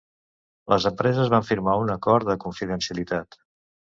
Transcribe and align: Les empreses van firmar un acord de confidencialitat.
Les 0.73 0.87
empreses 0.89 1.29
van 1.33 1.45
firmar 1.49 1.75
un 1.83 1.93
acord 1.97 2.29
de 2.31 2.37
confidencialitat. 2.47 3.41